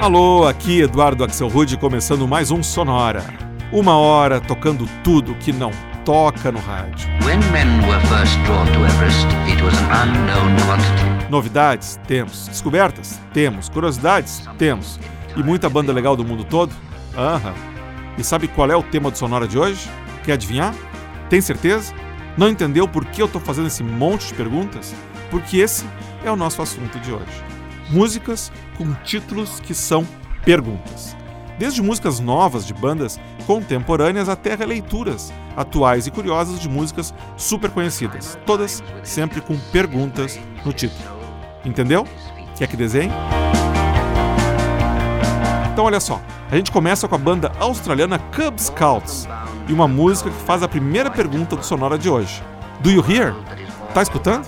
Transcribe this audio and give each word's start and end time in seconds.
Alô, 0.00 0.48
aqui 0.48 0.80
Eduardo 0.80 1.22
Axel 1.22 1.46
Rude 1.46 1.76
começando 1.76 2.26
mais 2.26 2.50
um 2.50 2.62
Sonora. 2.62 3.22
Uma 3.70 3.98
hora 3.98 4.40
tocando 4.40 4.88
tudo 5.04 5.34
que 5.34 5.52
não 5.52 5.70
toca 6.06 6.50
no 6.50 6.58
rádio. 6.58 7.06
Novidades? 11.28 12.00
Temos. 12.08 12.48
Descobertas? 12.48 13.20
Temos. 13.34 13.68
Curiosidades? 13.68 14.42
Temos. 14.56 14.98
E 15.36 15.42
muita 15.42 15.68
banda 15.68 15.92
legal 15.92 16.16
do 16.16 16.24
mundo 16.24 16.44
todo? 16.44 16.74
Aham. 17.14 17.52
E 18.16 18.24
sabe 18.24 18.48
qual 18.48 18.70
é 18.70 18.76
o 18.76 18.82
tema 18.82 19.10
do 19.10 19.18
Sonora 19.18 19.46
de 19.46 19.58
hoje? 19.58 19.86
Quer 20.24 20.32
adivinhar? 20.32 20.74
Tem 21.28 21.42
certeza? 21.42 21.92
Não 22.38 22.48
entendeu 22.48 22.88
por 22.88 23.04
que 23.04 23.20
eu 23.20 23.26
estou 23.26 23.40
fazendo 23.40 23.66
esse 23.66 23.82
monte 23.82 24.28
de 24.28 24.34
perguntas? 24.34 24.94
Porque 25.30 25.58
esse 25.58 25.84
é 26.24 26.30
o 26.32 26.36
nosso 26.36 26.62
assunto 26.62 26.98
de 27.00 27.12
hoje. 27.12 27.49
Músicas 27.90 28.52
com 28.78 28.92
títulos 29.02 29.58
que 29.58 29.74
são 29.74 30.06
perguntas. 30.44 31.16
Desde 31.58 31.82
músicas 31.82 32.20
novas 32.20 32.64
de 32.64 32.72
bandas 32.72 33.18
contemporâneas 33.46 34.28
até 34.28 34.54
releituras 34.54 35.32
atuais 35.56 36.06
e 36.06 36.10
curiosas 36.10 36.60
de 36.60 36.68
músicas 36.68 37.12
super 37.36 37.68
conhecidas, 37.70 38.38
todas 38.46 38.82
sempre 39.02 39.40
com 39.40 39.58
perguntas 39.72 40.38
no 40.64 40.72
título. 40.72 41.02
Entendeu? 41.64 42.06
Quer 42.56 42.68
que 42.68 42.76
desenhe? 42.76 43.12
Então 45.72 45.84
olha 45.84 46.00
só, 46.00 46.20
a 46.50 46.56
gente 46.56 46.70
começa 46.70 47.08
com 47.08 47.14
a 47.16 47.18
banda 47.18 47.50
australiana 47.58 48.18
Cub 48.18 48.58
Scouts 48.58 49.28
e 49.68 49.72
uma 49.72 49.88
música 49.88 50.30
que 50.30 50.42
faz 50.44 50.62
a 50.62 50.68
primeira 50.68 51.10
pergunta 51.10 51.56
do 51.56 51.64
Sonora 51.64 51.98
de 51.98 52.08
hoje. 52.08 52.42
Do 52.80 52.90
you 52.90 53.04
hear? 53.10 53.34
Tá 53.92 54.00
escutando? 54.00 54.46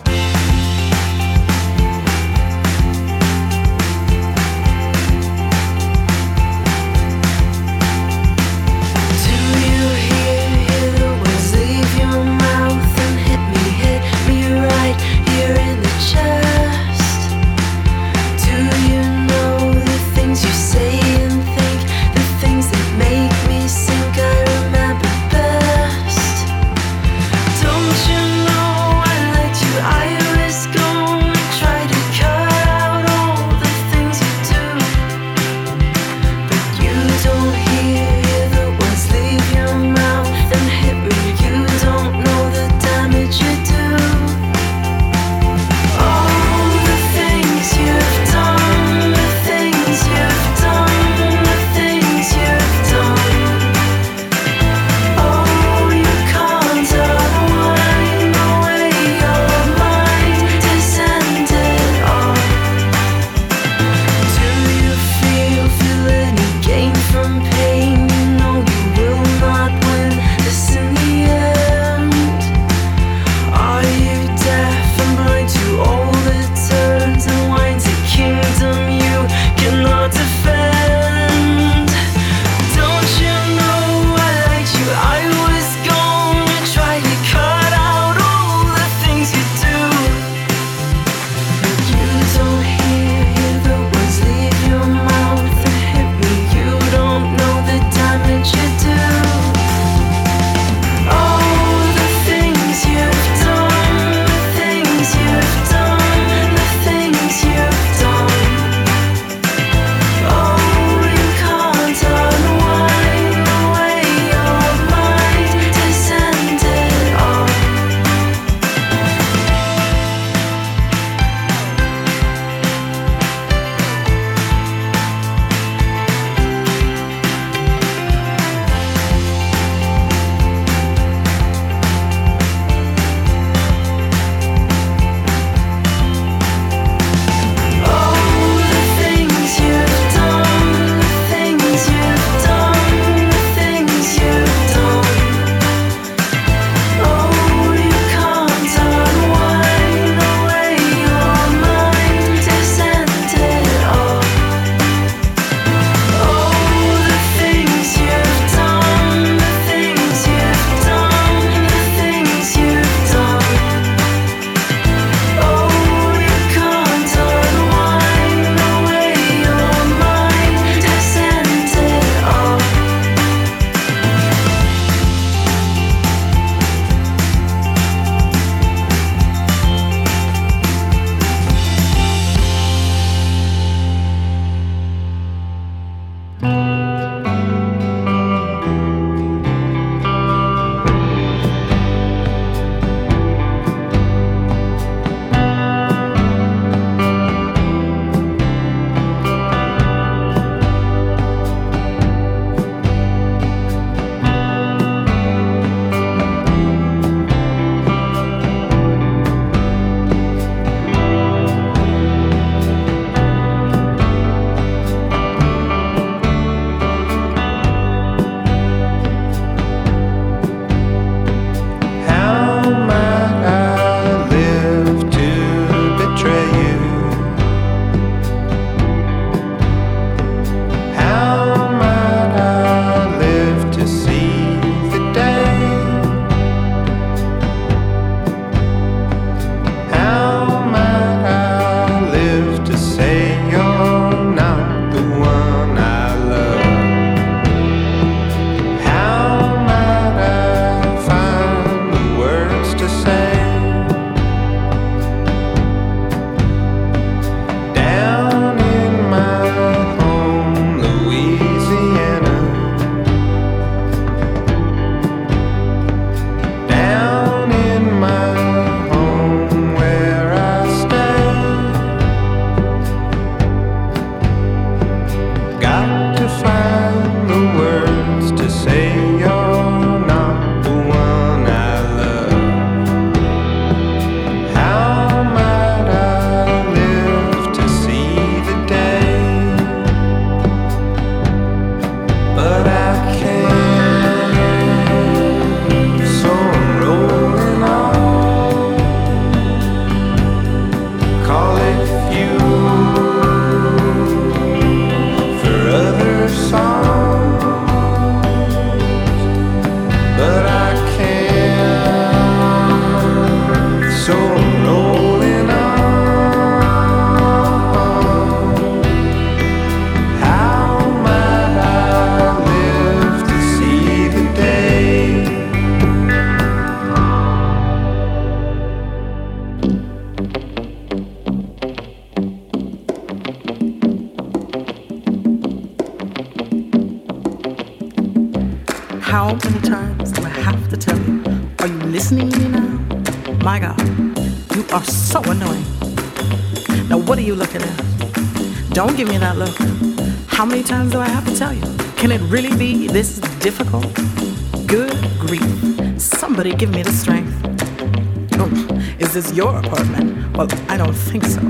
Your 359.33 359.59
apartment? 359.59 360.37
Well, 360.37 360.49
I 360.69 360.77
don't 360.77 360.95
think 360.95 361.25
so. 361.25 361.41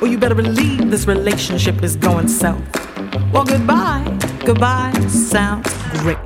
Well, 0.00 0.10
you 0.10 0.18
better 0.18 0.34
believe 0.34 0.90
this 0.90 1.06
relationship 1.06 1.82
is 1.82 1.96
going 1.96 2.28
south. 2.28 2.62
Well, 3.32 3.44
goodbye. 3.44 4.18
Goodbye 4.44 4.92
sounds 5.08 5.72
great. 6.00 6.18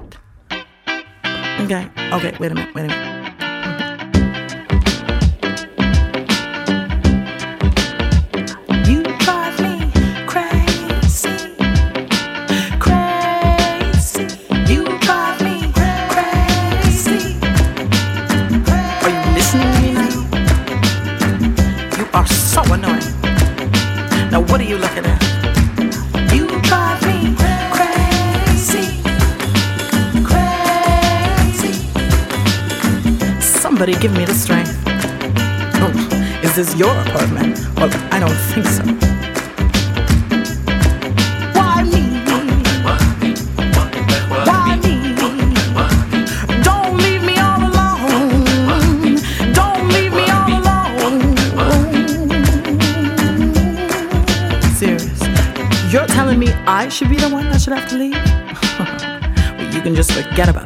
Okay, 1.60 1.88
okay, 2.12 2.37
wait 2.38 2.52
a 2.52 2.54
minute, 2.54 2.75
wait 2.75 2.84
a 2.84 2.88
minute. 2.88 3.06
Is 36.58 36.69
this 36.69 36.79
your 36.79 36.91
apartment? 37.00 37.58
Well, 37.76 37.91
I 38.11 38.19
don't 38.19 38.35
think 38.53 38.67
so. 38.67 38.82
Why 41.53 41.82
me? 41.82 42.03
Why 44.47 44.76
me? 44.82 45.14
Don't 46.62 46.97
leave 46.99 47.23
me 47.25 47.37
all 47.37 47.61
alone. 47.61 48.44
Don't 49.53 49.88
leave 49.88 50.12
me 50.14 50.31
all 50.31 50.50
alone. 50.61 51.37
Serious. 54.76 55.20
You're 55.93 56.06
telling 56.06 56.38
me 56.38 56.53
I 56.67 56.88
should 56.88 57.11
be 57.11 57.17
the 57.17 57.29
one 57.29 57.50
that 57.50 57.61
should 57.61 57.75
have 57.75 57.88
to 57.91 57.97
leave? 57.99 58.14
well, 59.58 59.75
you 59.75 59.82
can 59.82 59.94
just 59.94 60.12
forget 60.12 60.49
about 60.49 60.65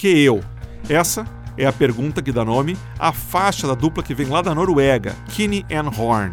Que 0.00 0.24
eu? 0.24 0.40
Essa 0.88 1.26
é 1.58 1.66
a 1.66 1.72
pergunta 1.72 2.22
que 2.22 2.32
dá 2.32 2.42
nome 2.42 2.74
à 2.98 3.12
faixa 3.12 3.66
da 3.66 3.74
dupla 3.74 4.02
que 4.02 4.14
vem 4.14 4.28
lá 4.28 4.40
da 4.40 4.54
Noruega, 4.54 5.14
Kinney 5.28 5.62
and 5.70 5.90
Horn, 5.94 6.32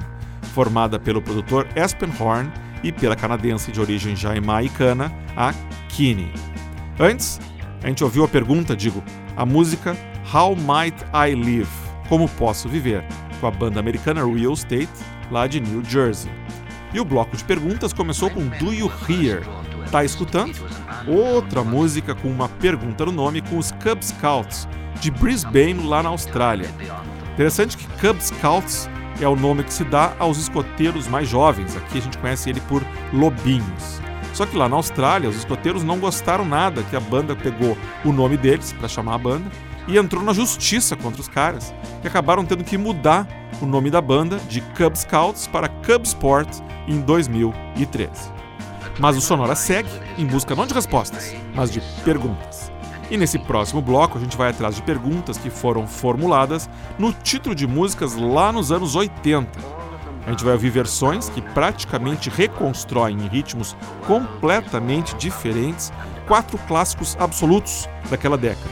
formada 0.54 0.98
pelo 0.98 1.22
produtor 1.22 1.68
Espen 1.76 2.10
Horn 2.18 2.50
e 2.82 2.94
pela 2.94 3.14
canadense 3.14 3.70
de 3.70 3.82
origem 3.82 4.16
jamaicana, 4.16 5.12
a 5.36 5.54
Kinney. 5.90 6.32
Antes, 6.98 7.42
a 7.84 7.90
gente 7.90 8.06
ouviu 8.06 8.24
a 8.24 8.28
pergunta, 8.30 8.74
digo, 8.74 9.04
a 9.36 9.46
música 9.46 9.98
How 10.34 10.56
Might 10.56 11.04
I 11.14 11.36
Live? 11.36 11.68
Como 12.08 12.30
posso 12.30 12.70
viver? 12.70 13.04
Com 13.42 13.48
a 13.48 13.52
banda 13.52 13.82
americana 13.82 14.26
Real 14.26 14.54
Estate, 14.54 14.88
lá 15.30 15.46
de 15.46 15.60
New 15.60 15.84
Jersey. 15.84 16.32
E 16.94 17.02
o 17.02 17.06
bloco 17.06 17.36
de 17.36 17.44
perguntas 17.44 17.92
começou 17.92 18.30
com 18.30 18.48
Do 18.48 18.74
You 18.74 18.90
Hear? 19.10 19.44
Tá 19.92 20.04
escutando? 20.04 20.54
Outra 21.08 21.64
música 21.64 22.14
com 22.14 22.28
uma 22.28 22.50
pergunta 22.50 23.06
no 23.06 23.12
nome 23.12 23.42
com 23.42 23.58
os 23.58 23.72
Cub 23.72 24.02
Scouts 24.02 24.68
de 25.00 25.10
Brisbane, 25.12 25.88
lá 25.88 26.04
na 26.04 26.10
Austrália. 26.10 26.70
Interessante 27.34 27.78
que 27.78 27.88
Cub 28.00 28.20
Scouts 28.20 28.90
é 29.22 29.28
o 29.28 29.36
nome 29.36 29.64
que 29.64 29.74
se 29.74 29.84
dá 29.84 30.14
aos 30.20 30.38
escoteiros 30.38 31.08
mais 31.08 31.30
jovens. 31.30 31.76
Aqui 31.76 32.00
a 32.00 32.02
gente 32.02 32.18
conhece 32.18 32.50
ele 32.50 32.60
por 32.62 32.84
lobinhos. 33.14 34.02
Só 34.34 34.46
que 34.46 34.58
lá 34.58 34.68
na 34.70 34.76
Austrália, 34.76 35.30
os 35.30 35.38
escoteiros 35.38 35.84
não 35.84 35.98
gostaram 36.00 36.46
nada 36.46 36.84
que 36.84 36.96
a 36.96 37.00
banda 37.00 37.36
pegou 37.36 37.78
o 38.04 38.12
nome 38.12 38.38
deles 38.38 38.74
para 38.74 38.88
chamar 38.88 39.16
a 39.16 39.18
banda 39.18 39.50
e 39.88 39.98
entrou 39.98 40.22
na 40.22 40.34
justiça 40.34 40.96
contra 40.96 41.22
os 41.22 41.28
caras, 41.28 41.74
que 42.02 42.08
acabaram 42.08 42.46
tendo 42.46 42.64
que 42.64 42.78
mudar 42.78 43.28
o 43.62 43.66
nome 43.66 43.90
da 43.90 44.02
banda 44.02 44.38
de 44.50 44.62
Cub 44.62 44.96
Scouts 44.96 45.48
para 45.48 45.70
Cub 45.70 46.04
Sport 46.04 46.60
em 46.88 47.00
2013. 47.00 48.37
Mas 49.00 49.16
o 49.16 49.22
Sonora 49.22 49.56
segue 49.56 49.90
em 50.18 50.26
busca 50.26 50.56
não 50.56 50.66
de 50.66 50.74
respostas, 50.74 51.36
mas 51.54 51.72
de 51.72 51.82
perguntas. 52.04 52.72
E 53.10 53.18
nesse 53.18 53.40
próximo 53.40 53.82
bloco 53.82 54.18
a 54.18 54.22
gente 54.22 54.36
vai 54.36 54.50
atrás 54.50 54.76
de 54.76 54.82
perguntas 54.82 55.38
que 55.38 55.50
foram 55.50 55.88
formuladas 55.88 56.70
no 56.98 57.14
título 57.14 57.56
de 57.56 57.66
músicas 57.66 58.16
lá 58.16 58.52
nos 58.52 58.72
anos 58.72 58.96
80. 58.96 59.78
A 60.26 60.32
gente 60.32 60.44
vai 60.44 60.54
ouvir 60.54 60.70
versões 60.72 61.30
que 61.30 61.42
praticamente 61.42 62.30
reconstruem 62.30 63.16
em 63.18 63.28
ritmos 63.28 63.78
completamente 64.06 65.16
diferentes 65.16 65.94
quatro 66.28 66.58
clássicos 66.68 67.16
absolutos 67.18 67.88
daquela 68.10 68.38
década. 68.38 68.70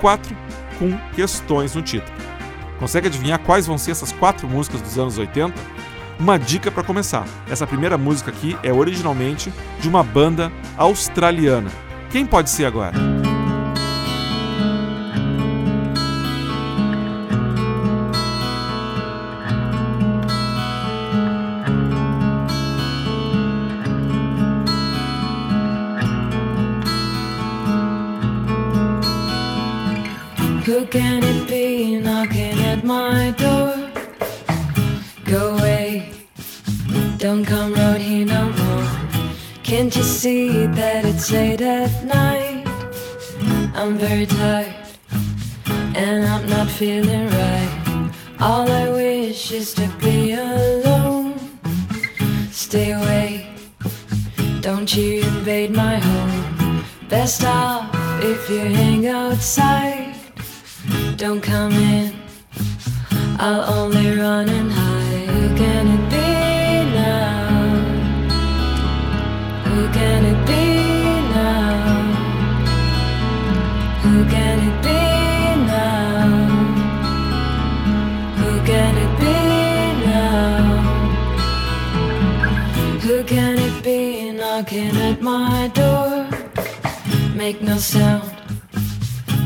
Quatro 0.00 0.34
com 0.78 0.96
questões 1.14 1.74
no 1.74 1.82
título. 1.82 2.16
Consegue 2.78 3.08
adivinhar 3.08 3.38
quais 3.38 3.66
vão 3.66 3.76
ser 3.76 3.90
essas 3.90 4.12
quatro 4.12 4.48
músicas 4.48 4.80
dos 4.80 4.98
anos 4.98 5.18
80? 5.18 5.54
Uma 6.18 6.38
dica 6.38 6.70
para 6.70 6.84
começar: 6.84 7.26
essa 7.48 7.66
primeira 7.66 7.98
música 7.98 8.30
aqui 8.30 8.56
é 8.62 8.72
originalmente 8.72 9.52
de 9.80 9.88
uma 9.88 10.02
banda 10.02 10.52
australiana. 10.76 11.70
Quem 12.10 12.24
pode 12.24 12.50
ser 12.50 12.64
agora? 12.64 13.13
Knocking 84.94 85.12
at 85.12 85.22
my 85.22 85.68
door? 85.68 86.28
Make 87.34 87.62
no 87.62 87.76
sound, 87.76 88.30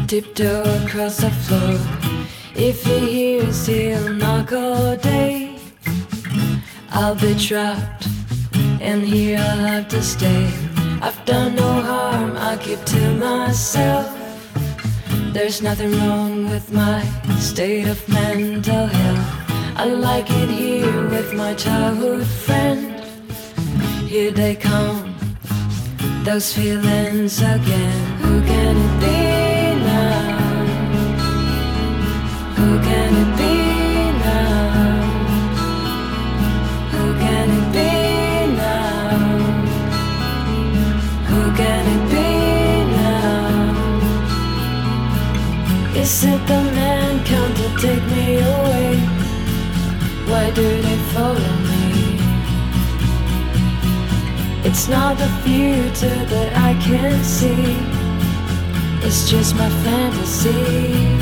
tiptoe 0.06 0.62
across 0.84 1.18
the 1.18 1.30
floor. 1.30 1.78
If 2.54 2.84
he 2.84 2.98
hears, 2.98 3.66
he'll 3.66 4.12
knock 4.12 4.52
all 4.52 4.96
day. 4.96 5.58
I'll 6.90 7.14
be 7.14 7.34
trapped, 7.34 8.08
and 8.80 9.02
here 9.02 9.38
I'll 9.38 9.66
have 9.74 9.88
to 9.88 10.02
stay. 10.02 10.50
I've 11.00 11.24
done 11.24 11.54
no 11.54 11.80
harm, 11.82 12.36
I 12.36 12.56
keep 12.56 12.84
to 12.84 13.14
myself. 13.14 14.14
There's 15.32 15.62
nothing 15.62 15.92
wrong 15.98 16.50
with 16.50 16.72
my 16.72 17.02
state 17.38 17.86
of 17.86 18.08
mental 18.08 18.86
health. 18.86 19.26
I 19.76 19.84
like 19.84 20.28
it 20.30 20.50
here 20.50 21.08
with 21.08 21.34
my 21.34 21.54
childhood 21.54 22.26
friend. 22.26 22.98
Here 24.08 24.32
they 24.32 24.56
come, 24.56 25.07
those 26.24 26.52
feelings 26.52 27.40
again. 27.40 28.18
Who 28.22 28.40
can 28.42 28.76
it 28.76 29.00
be 29.00 29.16
now? 29.84 30.66
Who 32.56 32.78
can 32.88 33.10
it 33.22 33.30
be 33.38 33.54
now? 34.24 35.02
Who 36.92 37.04
can 37.24 37.48
it 37.58 37.66
be 37.76 37.92
now? 38.56 39.18
Who 41.30 41.40
can 41.60 41.84
it 41.96 42.04
be 42.12 42.28
now? 42.96 43.60
Is 46.02 46.24
it 46.24 46.40
the 46.46 46.57
It's 54.78 54.86
not 54.86 55.18
the 55.18 55.26
future 55.42 56.24
that 56.26 56.56
I 56.56 56.72
can 56.80 57.24
see. 57.24 57.76
It's 59.04 59.28
just 59.28 59.56
my 59.56 59.68
fantasy. 59.68 61.17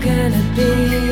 can 0.00 0.32
it 0.32 0.56
be? 0.56 1.09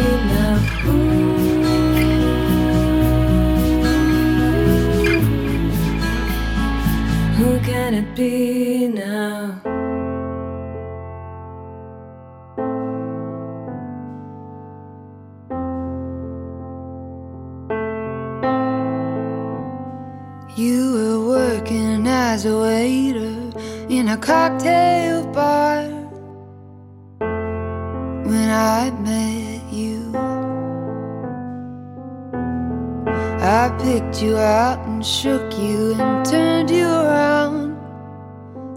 Shook 35.09 35.59
you 35.59 35.95
and 35.95 36.27
turned 36.27 36.71
you 36.71 36.85
around, 36.85 37.75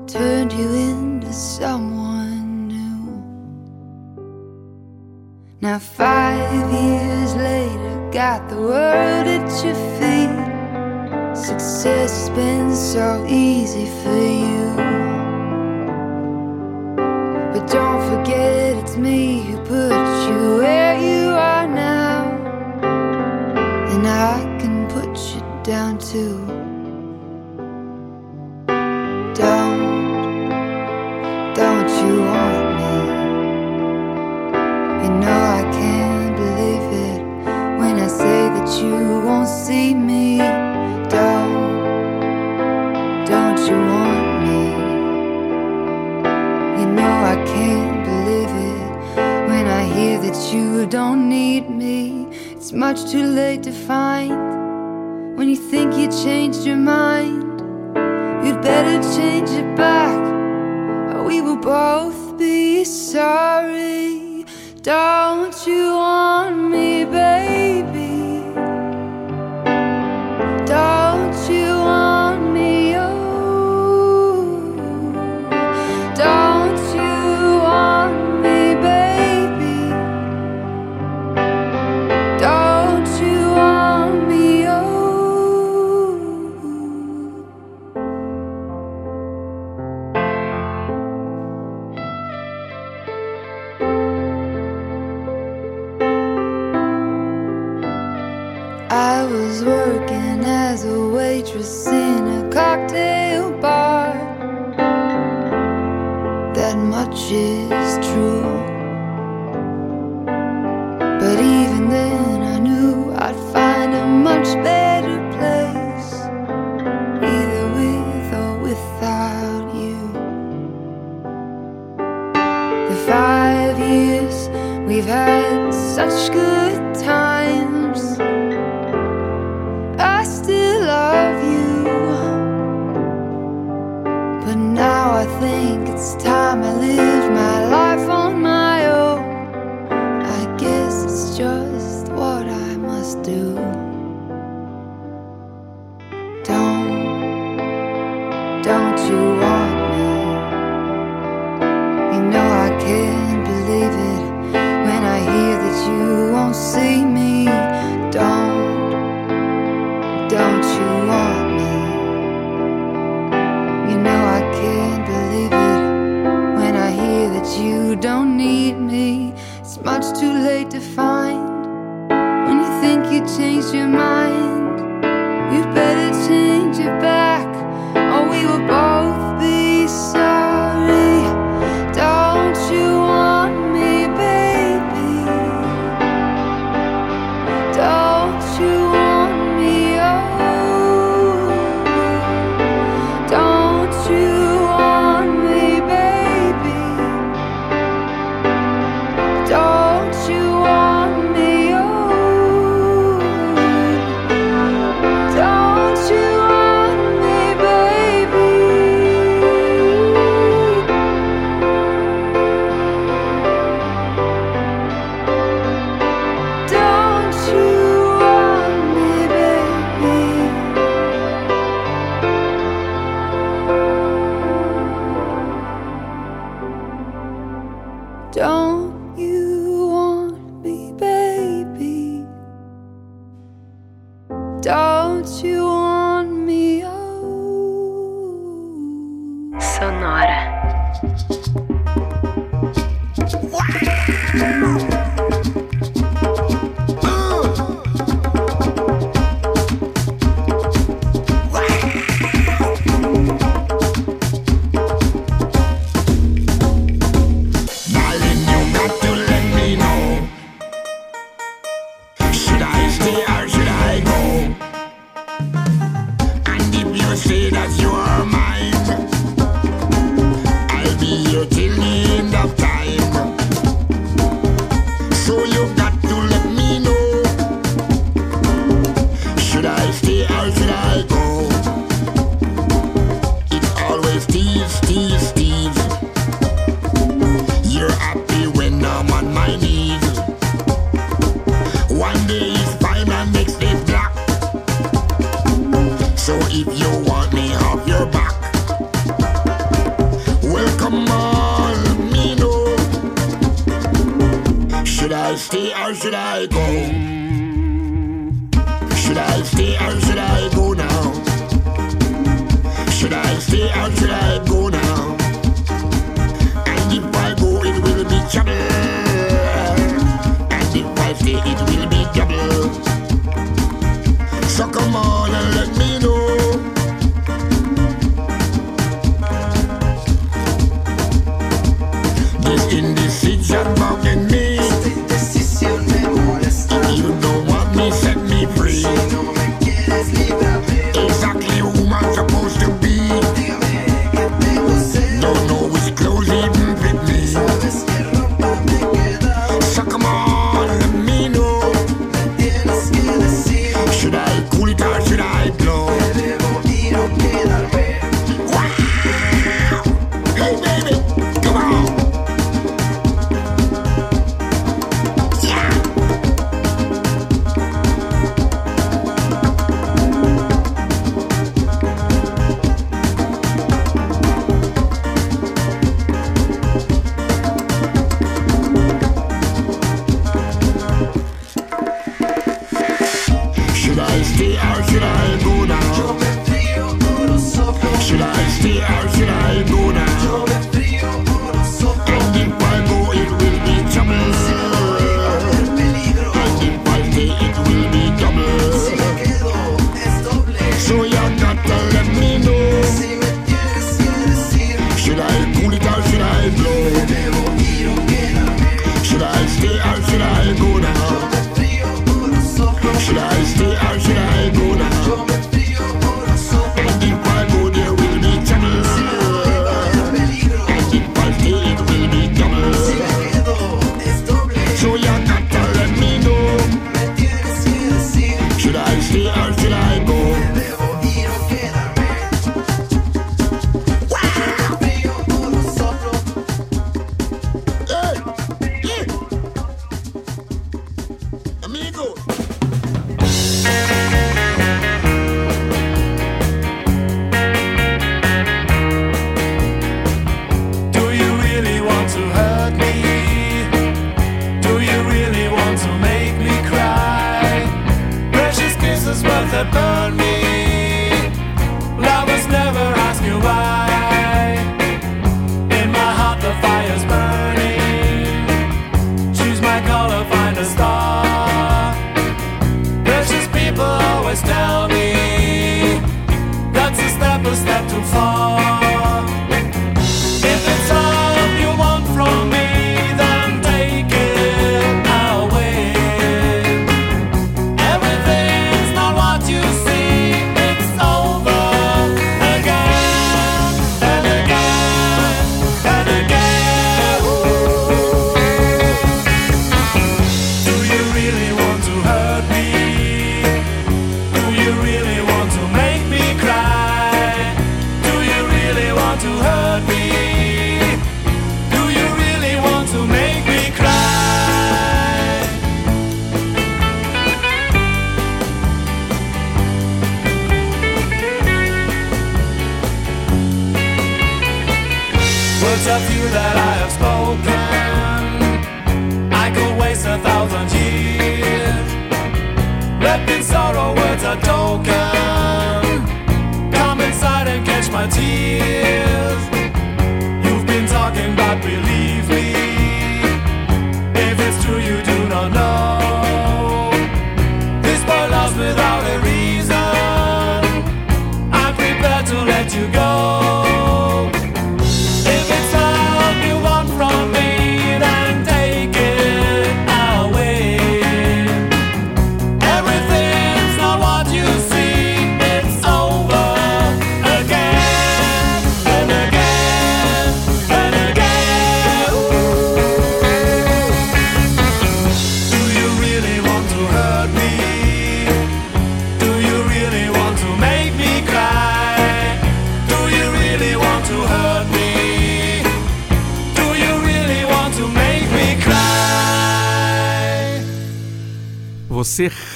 turned 0.07 0.53
you 0.53 0.71
into 0.71 1.33
someone 1.33 2.69
new. 2.69 3.21
Now, 5.59 5.77
five 5.77 6.71
years 6.71 7.35
later, 7.35 8.09
got 8.13 8.47
the 8.47 8.55
world 8.55 9.27
at 9.27 9.65
your 9.65 9.75
feet. 9.99 11.35
Success 11.35 12.27
has 12.27 12.29
been 12.29 12.73
so 12.73 13.25
easy 13.27 13.87
for 14.01 14.15
you. 14.15 14.40
Don't 65.31 65.65
you 65.65 65.93
want 65.95 66.57
me, 66.71 67.05
baby? 67.05 67.40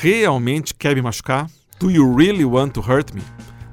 Realmente 0.06 0.72
quer 0.76 0.96
me 0.96 1.02
machucar? 1.02 1.50
Do 1.80 1.90
you 1.90 2.16
really 2.16 2.46
want 2.46 2.74
to 2.74 2.80
hurt 2.80 3.12
me? 3.12 3.24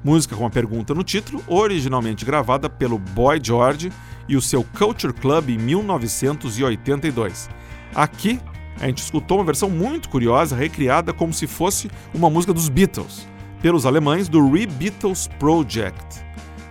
Música 0.03 0.35
com 0.35 0.47
a 0.47 0.49
pergunta 0.49 0.91
no 0.91 1.03
título, 1.03 1.43
originalmente 1.47 2.25
gravada 2.25 2.67
pelo 2.67 2.97
Boy 2.97 3.39
George 3.41 3.91
e 4.27 4.35
o 4.35 4.41
seu 4.41 4.63
Culture 4.63 5.13
Club 5.13 5.49
em 5.49 5.59
1982. 5.59 7.51
Aqui, 7.93 8.39
a 8.81 8.87
gente 8.87 9.03
escutou 9.03 9.37
uma 9.37 9.45
versão 9.45 9.69
muito 9.69 10.09
curiosa, 10.09 10.55
recriada 10.55 11.13
como 11.13 11.31
se 11.31 11.45
fosse 11.45 11.87
uma 12.15 12.31
música 12.31 12.51
dos 12.51 12.67
Beatles, 12.67 13.27
pelos 13.61 13.85
alemães 13.85 14.27
do 14.27 14.51
Re-Beatles 14.51 15.29
Project. 15.37 16.25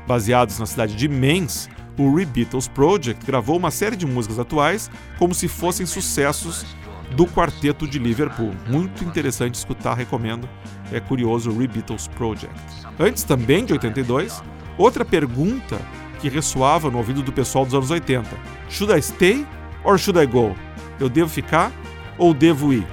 Baseados 0.08 0.58
na 0.58 0.66
cidade 0.66 0.96
de 0.96 1.08
Mainz, 1.08 1.70
o 1.96 2.12
Re-Beatles 2.12 2.66
Project 2.66 3.24
gravou 3.24 3.58
uma 3.58 3.70
série 3.70 3.94
de 3.94 4.06
músicas 4.06 4.40
atuais 4.40 4.90
como 5.20 5.32
se 5.32 5.46
fossem 5.46 5.86
sucessos 5.86 6.66
do 7.12 7.26
quarteto 7.26 7.86
de 7.86 7.98
Liverpool. 7.98 8.52
Muito 8.68 9.04
interessante 9.04 9.54
escutar, 9.54 9.94
recomendo. 9.94 10.48
É 10.90 11.00
curioso 11.00 11.50
o 11.50 11.58
Re-Beatles 11.58 12.08
Project. 12.08 12.54
Antes 12.98 13.22
também 13.22 13.64
de 13.64 13.72
82, 13.72 14.42
outra 14.78 15.04
pergunta 15.04 15.78
que 16.20 16.28
ressoava 16.28 16.90
no 16.90 16.98
ouvido 16.98 17.22
do 17.22 17.32
pessoal 17.32 17.64
dos 17.64 17.74
anos 17.74 17.90
80. 17.90 18.28
Should 18.70 18.96
I 18.96 19.02
stay 19.02 19.46
or 19.84 19.98
should 19.98 20.18
I 20.18 20.26
go? 20.26 20.54
Eu 21.00 21.08
devo 21.08 21.28
ficar 21.28 21.72
ou 22.16 22.32
devo 22.32 22.72
ir? 22.72 22.86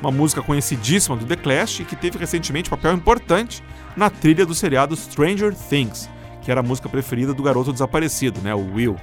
Uma 0.00 0.10
música 0.10 0.40
conhecidíssima 0.40 1.16
do 1.16 1.26
The 1.26 1.36
Clash 1.36 1.80
e 1.80 1.84
que 1.84 1.94
teve 1.94 2.18
recentemente 2.18 2.70
papel 2.70 2.94
importante 2.94 3.62
na 3.94 4.08
trilha 4.08 4.46
do 4.46 4.54
seriado 4.54 4.96
Stranger 4.96 5.54
Things, 5.54 6.08
que 6.40 6.50
era 6.50 6.60
a 6.60 6.62
música 6.62 6.88
preferida 6.88 7.34
do 7.34 7.42
garoto 7.42 7.70
desaparecido, 7.70 8.40
né, 8.40 8.54
o 8.54 8.72
Will. 8.72 8.96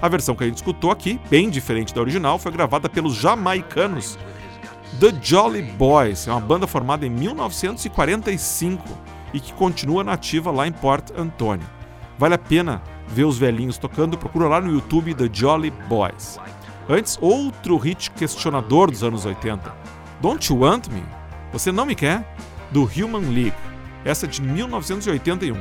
A 0.00 0.08
versão 0.08 0.34
que 0.34 0.44
a 0.44 0.46
gente 0.46 0.56
escutou 0.56 0.90
aqui, 0.90 1.20
bem 1.30 1.48
diferente 1.48 1.94
da 1.94 2.00
original, 2.00 2.38
foi 2.38 2.52
gravada 2.52 2.88
pelos 2.88 3.14
jamaicanos 3.14 4.18
The 5.00 5.12
Jolly 5.20 5.62
Boys, 5.62 6.26
é 6.26 6.30
uma 6.30 6.40
banda 6.40 6.66
formada 6.66 7.04
em 7.04 7.10
1945 7.10 8.82
e 9.34 9.40
que 9.40 9.52
continua 9.52 10.02
nativa 10.02 10.50
lá 10.50 10.66
em 10.66 10.72
Port 10.72 11.10
Antonio. 11.16 11.66
Vale 12.18 12.34
a 12.34 12.38
pena 12.38 12.82
ver 13.06 13.24
os 13.24 13.36
velhinhos 13.36 13.76
tocando, 13.76 14.16
procura 14.16 14.48
lá 14.48 14.60
no 14.60 14.72
YouTube 14.72 15.14
The 15.14 15.28
Jolly 15.30 15.70
Boys. 15.88 16.38
Antes, 16.88 17.18
outro 17.20 17.76
hit 17.76 18.10
questionador 18.12 18.90
dos 18.90 19.02
anos 19.02 19.26
80. 19.26 19.74
Don't 20.20 20.50
You 20.50 20.60
Want 20.60 20.88
Me? 20.88 21.02
Você 21.52 21.70
Não 21.70 21.84
Me 21.84 21.94
Quer? 21.94 22.24
Do 22.70 22.84
Human 22.84 23.34
League. 23.34 23.56
Essa 24.04 24.24
é 24.24 24.28
de 24.28 24.40
1981. 24.40 25.60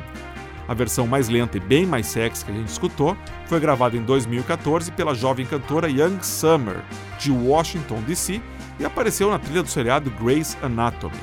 A 0.67 0.73
versão 0.73 1.05
mais 1.05 1.29
lenta 1.29 1.57
e 1.57 1.59
bem 1.59 1.85
mais 1.85 2.07
sexy 2.07 2.43
que 2.43 2.51
a 2.51 2.53
gente 2.55 2.69
escutou 2.69 3.15
foi 3.45 3.59
gravada 3.59 3.95
em 3.95 4.01
2014 4.01 4.91
pela 4.91 5.13
jovem 5.13 5.45
cantora 5.45 5.89
Young 5.89 6.17
Summer, 6.21 6.81
de 7.19 7.31
Washington 7.31 8.01
DC, 8.01 8.41
e 8.79 8.85
apareceu 8.85 9.29
na 9.29 9.39
trilha 9.39 9.61
do 9.61 9.69
seriado 9.69 10.11
Grey's 10.11 10.57
Anatomy. 10.61 11.15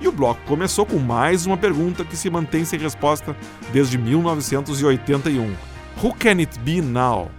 E 0.00 0.08
o 0.08 0.12
bloco 0.12 0.40
começou 0.46 0.84
com 0.84 0.98
mais 0.98 1.46
uma 1.46 1.56
pergunta 1.56 2.04
que 2.04 2.16
se 2.16 2.28
mantém 2.28 2.64
sem 2.64 2.78
resposta 2.78 3.36
desde 3.72 3.96
1981. 3.96 5.54
Who 6.02 6.14
Can 6.14 6.38
It 6.38 6.58
Be 6.60 6.80
Now? 6.80 7.30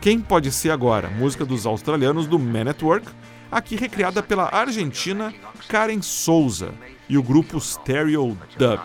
Quem 0.00 0.18
pode 0.18 0.50
ser 0.50 0.70
agora? 0.70 1.10
Música 1.10 1.44
dos 1.44 1.66
australianos 1.66 2.26
do 2.26 2.38
Man 2.38 2.70
at 2.70 2.80
Work, 2.80 3.06
aqui 3.50 3.76
recriada 3.76 4.22
pela 4.22 4.48
argentina 4.50 5.34
Karen 5.68 6.00
Souza 6.00 6.72
e 7.06 7.18
o 7.18 7.22
grupo 7.22 7.60
Stereo 7.60 8.38
Dub. 8.56 8.80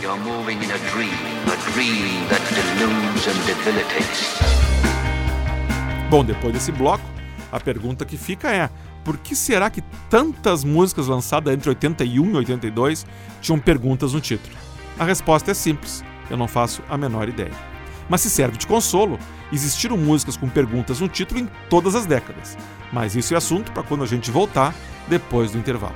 You're 0.00 0.18
moving 0.18 0.62
in 0.62 0.70
a 0.70 0.78
dream, 0.92 1.12
a 1.46 1.56
dream 1.72 2.26
that 2.28 2.42
deludes 2.54 3.26
and 3.28 3.46
debilitates. 3.46 4.38
Bom, 6.08 6.24
depois 6.24 6.52
desse 6.52 6.72
bloco, 6.72 7.04
a 7.52 7.60
pergunta 7.60 8.04
que 8.04 8.16
fica 8.16 8.50
é: 8.50 8.70
por 9.04 9.18
que 9.18 9.36
será 9.36 9.70
que 9.70 9.82
tantas 10.08 10.64
músicas 10.64 11.06
lançadas 11.06 11.52
entre 11.54 11.68
81 11.68 12.30
e 12.30 12.36
82 12.36 13.06
tinham 13.40 13.58
perguntas 13.58 14.12
no 14.12 14.20
título? 14.20 14.56
A 14.98 15.04
resposta 15.04 15.50
é 15.50 15.54
simples: 15.54 16.02
eu 16.30 16.36
não 16.36 16.48
faço 16.48 16.82
a 16.88 16.96
menor 16.96 17.28
ideia. 17.28 17.52
Mas 18.08 18.22
se 18.22 18.30
serve 18.30 18.58
de 18.58 18.66
consolo, 18.66 19.18
existiram 19.52 19.96
músicas 19.96 20.36
com 20.36 20.48
perguntas 20.48 21.00
no 21.00 21.08
título 21.08 21.40
em 21.40 21.48
todas 21.68 21.94
as 21.94 22.06
décadas. 22.06 22.56
Mas 22.92 23.14
isso 23.14 23.34
é 23.34 23.36
assunto 23.36 23.70
para 23.70 23.84
quando 23.84 24.02
a 24.02 24.06
gente 24.06 24.30
voltar 24.30 24.74
depois 25.08 25.52
do 25.52 25.58
intervalo. 25.58 25.94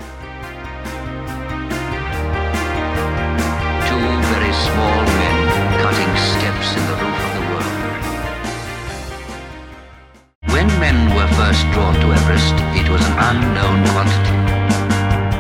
Drawn 11.75 11.95
to 11.95 12.13
Everest, 12.13 12.55
it 12.77 12.89
was 12.89 13.03
an 13.05 13.19
unknown 13.19 13.83
quantity. 13.93 14.31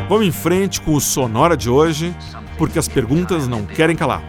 Vamos 0.09 0.27
em 0.27 0.33
frente 0.33 0.81
com 0.81 0.95
o 0.95 1.01
Sonora 1.01 1.57
de 1.57 1.71
hoje, 1.71 2.15
porque 2.59 2.79
as 2.79 2.89
perguntas 2.89 3.47
não 3.47 3.65
querem 3.65 3.95
calar. 3.95 4.23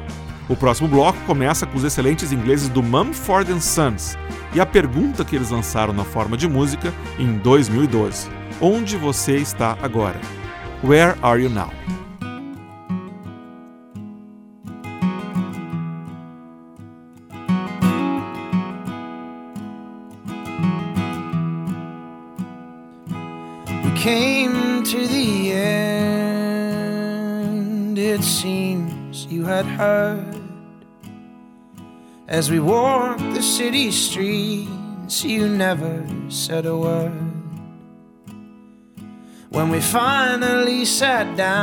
O 0.48 0.56
próximo 0.56 0.88
bloco 0.88 1.18
começa 1.26 1.66
com 1.66 1.76
os 1.76 1.84
excelentes 1.84 2.32
ingleses 2.32 2.70
do 2.70 2.84
Mumford 2.84 3.60
Sons 3.60 4.16
e 4.54 4.62
a 4.62 4.66
pergunta 4.66 5.26
que 5.26 5.36
eles 5.36 5.50
lançaram 5.50 5.94
na 5.94 6.04
forma 6.04 6.38
de 6.38 6.48
música 6.48 6.94
em 7.18 7.40
2012. 7.40 8.30
Onde 8.62 8.96
você 8.98 9.38
está 9.38 9.76
agora? 9.82 10.22
Where 10.84 11.16
are 11.24 11.42
you 11.42 11.50
now? 11.50 11.72
Had 29.46 29.66
heard. 29.66 30.42
As 32.28 32.50
we 32.50 32.60
walked 32.60 33.34
the 33.34 33.42
city 33.42 33.92
streets, 33.92 35.24
you 35.24 35.48
never 35.48 36.04
said 36.28 36.66
a 36.66 36.76
word. 36.76 37.14
When 39.50 39.70
we 39.70 39.80
finally 39.80 40.84
sat 40.86 41.38
down, 41.38 41.56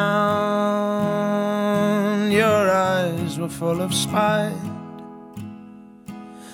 your 2.31 2.71
eyes 2.71 3.39
were 3.39 3.51
full 3.51 3.83
of 3.83 3.93
spite. 3.93 4.55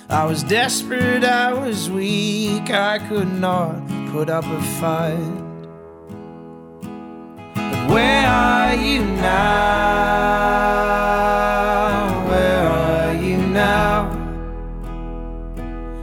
I 0.09 0.25
was 0.25 0.43
desperate, 0.43 1.23
I 1.23 1.53
was 1.53 1.89
weak, 1.89 2.71
I 2.71 2.97
could 3.07 3.31
not 3.31 3.87
put 4.11 4.29
up 4.29 4.43
a 4.45 4.61
fight. 4.81 5.37
But 7.53 7.89
where 7.91 8.27
are 8.27 8.75
you 8.75 9.05
now? 9.05 10.58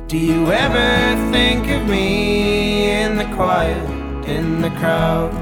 Do 0.09 0.19
you 0.19 0.53
ever 0.53 1.33
think 1.33 1.69
of 1.69 1.89
me 1.89 2.93
in 2.93 3.17
the 3.17 3.25
quiet, 3.35 3.91
in 4.29 4.61
the 4.61 4.71
crowd? 4.71 5.33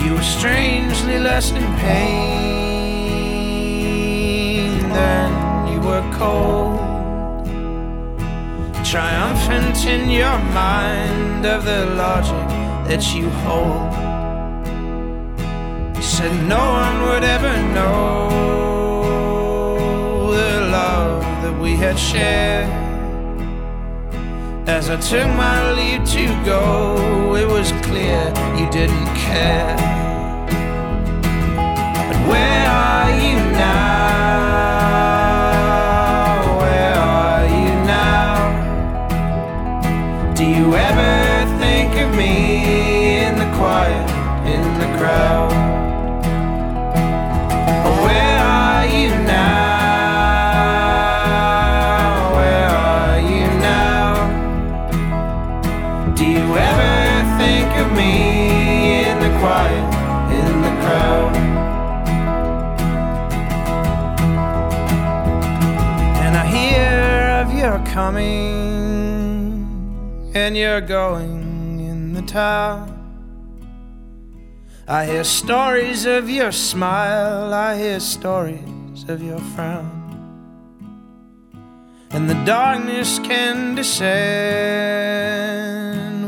You 0.00 0.14
were 0.14 0.22
strangely 0.22 1.18
less 1.18 1.50
in 1.50 1.66
pain 1.78 2.38
than 4.90 5.72
you 5.72 5.80
were 5.80 6.08
cold. 6.12 6.65
Triumphant 8.90 9.84
in 9.84 10.08
your 10.08 10.38
mind 10.54 11.44
of 11.44 11.64
the 11.64 11.86
logic 11.96 12.48
that 12.88 13.02
you 13.14 13.28
hold. 13.44 13.92
You 15.96 16.02
said 16.02 16.32
no 16.46 16.56
one 16.56 17.02
would 17.02 17.24
ever 17.24 17.56
know 17.74 18.30
the 20.30 20.60
love 20.70 21.20
that 21.42 21.58
we 21.60 21.74
had 21.74 21.98
shared. 21.98 22.70
As 24.68 24.88
I 24.88 24.96
took 24.98 25.26
my 25.36 25.72
leave 25.72 26.04
to 26.10 26.26
go, 26.44 27.34
it 27.34 27.48
was 27.48 27.72
clear 27.82 28.32
you 28.56 28.70
didn't 28.70 29.06
care. 29.16 29.76
But 32.08 32.18
where 32.30 32.66
are 32.68 33.10
you 33.20 33.36
now? 33.58 34.45
And 70.46 70.56
you're 70.56 70.80
going 70.80 71.80
in 71.80 72.12
the 72.12 72.22
town. 72.22 72.86
I 74.86 75.04
hear 75.04 75.24
stories 75.24 76.06
of 76.06 76.30
your 76.30 76.52
smile, 76.52 77.52
I 77.52 77.76
hear 77.76 77.98
stories 77.98 79.04
of 79.08 79.20
your 79.20 79.40
frown. 79.56 79.90
And 82.10 82.30
the 82.30 82.40
darkness 82.44 83.18
can 83.18 83.74
descend, 83.74 84.06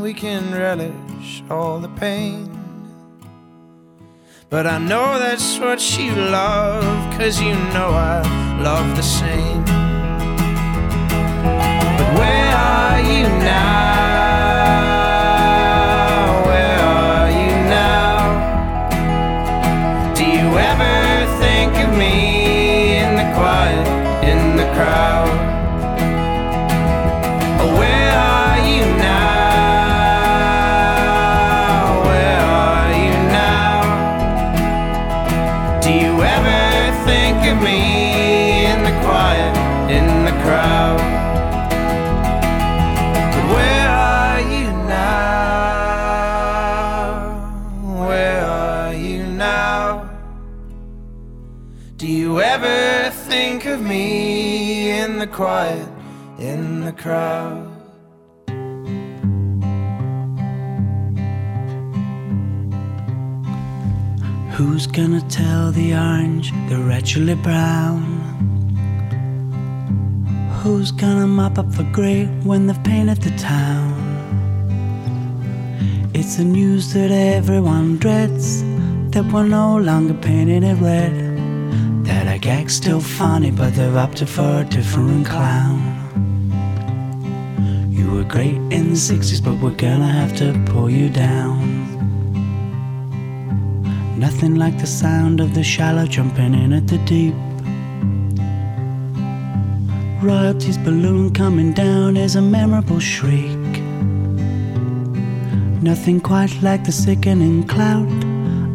we 0.01 0.13
can 0.13 0.53
relish 0.53 1.41
all 1.49 1.79
the 1.79 1.87
pain. 1.87 2.47
But 4.49 4.67
I 4.67 4.79
know 4.79 5.17
that's 5.17 5.57
what 5.59 5.97
you 5.97 6.13
love, 6.13 6.83
cause 7.17 7.39
you 7.39 7.53
know 7.73 7.91
I 7.91 8.21
love 8.61 8.97
the 8.97 9.01
same. 9.01 9.63
But 11.99 12.09
where 12.19 12.53
are 12.53 12.99
you 12.99 13.23
now? 13.45 13.98
The 55.19 55.27
quiet, 55.27 55.85
in 56.39 56.79
the 56.79 56.93
crowd? 56.93 57.67
Who's 64.53 64.87
gonna 64.87 65.21
tell 65.27 65.71
the 65.73 65.93
orange 65.93 66.53
they're 66.69 66.91
actually 66.91 67.35
brown? 67.35 68.01
Who's 70.61 70.91
gonna 70.91 71.27
mop 71.27 71.59
up 71.59 71.73
for 71.73 71.83
grey 71.91 72.25
when 72.43 72.67
they've 72.67 72.83
painted 72.85 73.21
the 73.21 73.35
town? 73.37 73.91
It's 76.13 76.37
the 76.37 76.45
news 76.45 76.93
that 76.93 77.11
everyone 77.11 77.97
dreads 77.97 78.63
that 79.11 79.25
we're 79.33 79.47
no 79.47 79.75
longer 79.75 80.13
painting 80.13 80.63
it 80.63 80.79
red. 80.81 81.28
Gag's 82.49 82.73
still 82.73 82.99
funny, 82.99 83.51
but 83.51 83.75
they've 83.75 83.95
opted 83.95 84.27
for 84.27 84.61
a 84.61 84.65
different 84.65 85.27
clown. 85.27 85.77
You 87.91 88.09
were 88.09 88.23
great 88.23 88.55
in 88.75 88.89
the 88.89 88.99
60s, 89.09 89.39
but 89.39 89.53
we're 89.61 89.79
gonna 89.87 90.11
have 90.21 90.35
to 90.37 90.59
pull 90.65 90.89
you 90.89 91.09
down. 91.11 91.59
Nothing 94.17 94.55
like 94.55 94.79
the 94.79 94.87
sound 94.87 95.39
of 95.39 95.53
the 95.53 95.63
shallow 95.63 96.07
jumping 96.07 96.55
in 96.55 96.73
at 96.73 96.87
the 96.87 96.97
deep. 97.13 97.35
Royalty's 100.23 100.79
balloon 100.79 101.31
coming 101.31 101.71
down 101.71 102.17
is 102.17 102.35
a 102.35 102.41
memorable 102.41 102.99
shriek. 102.99 103.69
Nothing 105.83 106.19
quite 106.19 106.59
like 106.63 106.83
the 106.83 106.91
sickening 106.91 107.67
clout 107.67 108.11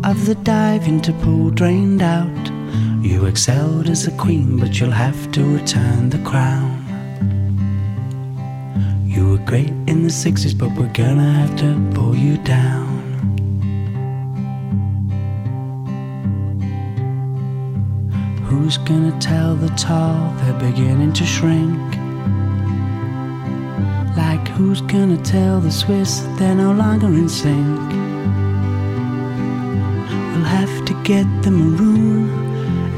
of 0.04 0.26
the 0.26 0.36
dive 0.44 0.86
into 0.86 1.12
pool 1.14 1.50
drained 1.50 2.02
out. 2.02 2.43
You 3.04 3.26
excelled 3.26 3.90
as 3.90 4.06
a 4.06 4.12
queen, 4.12 4.56
but 4.58 4.80
you'll 4.80 4.90
have 4.90 5.30
to 5.32 5.44
return 5.44 6.08
the 6.08 6.16
crown. 6.20 6.72
You 9.06 9.32
were 9.32 9.44
great 9.44 9.74
in 9.86 10.04
the 10.04 10.08
60s, 10.08 10.56
but 10.56 10.70
we're 10.70 10.90
gonna 10.94 11.30
have 11.30 11.54
to 11.56 11.90
pull 11.92 12.16
you 12.16 12.38
down. 12.38 13.02
Who's 18.46 18.78
gonna 18.78 19.14
tell 19.20 19.54
the 19.54 19.68
tall 19.76 20.32
they're 20.38 20.70
beginning 20.70 21.12
to 21.12 21.26
shrink? 21.26 21.90
Like 24.16 24.48
who's 24.56 24.80
gonna 24.80 25.22
tell 25.22 25.60
the 25.60 25.70
Swiss 25.70 26.20
they're 26.38 26.54
no 26.54 26.72
longer 26.72 27.08
in 27.08 27.28
sync? 27.28 27.90
We'll 30.32 30.50
have 30.58 30.86
to 30.86 30.94
get 31.02 31.26
them 31.42 31.60
a 31.60 31.76
room 31.76 32.43